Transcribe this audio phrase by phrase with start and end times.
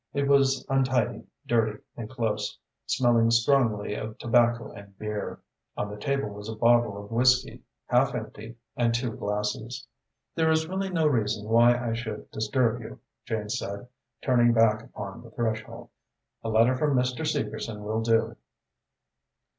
[0.15, 2.57] It was untidy, dirty and close,
[2.87, 5.41] smelling strongly of tobacco and beer.
[5.77, 9.85] On the table was a bottle of whisky, half empty, and two glasses.
[10.33, 13.87] "There is really no reason why I should disturb you," Jane said,
[14.23, 15.89] turning back upon the threshold.
[16.43, 17.23] "A letter from Mr.
[17.23, 18.37] Segerson will do."